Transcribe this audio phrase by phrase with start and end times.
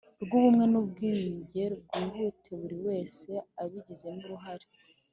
[0.23, 4.67] Rw ubumwe n ubwiyunge rwihute buri wese abigizemo uruhare